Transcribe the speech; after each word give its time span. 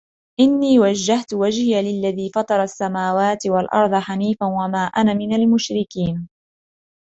إِنِّي 0.39 0.79
وَجَّهْتُ 0.79 1.33
وَجْهِيَ 1.33 1.81
لِلَّذِي 1.81 2.29
فَطَرَ 2.35 2.63
السَّمَاوَاتِ 2.63 3.47
وَالْأَرْضَ 3.47 3.95
حَنِيفًا 3.95 4.45
وَمَا 4.45 4.81
أَنَا 4.85 5.13
مِنَ 5.13 5.33
الْمُشْرِكِينَ 5.33 6.27